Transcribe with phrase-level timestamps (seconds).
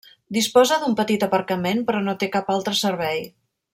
[0.37, 3.23] Disposa d'un petit aparcament però no té cap altre servei.